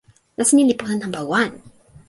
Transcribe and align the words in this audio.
nasin 0.37 0.55
ni 0.57 0.63
li 0.67 0.75
pona 0.79 0.95
nanpa 0.97 1.21
wan. 1.31 1.51